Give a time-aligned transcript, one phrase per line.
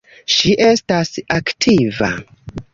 [0.35, 2.13] Ŝi estas aktiva.